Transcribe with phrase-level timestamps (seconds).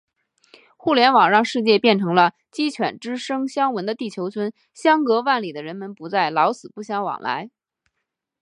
[0.77, 7.51] 互联网让世界变成了“鸡犬之声相闻”的地球村，相隔万里的人们不再“老死不相往来”。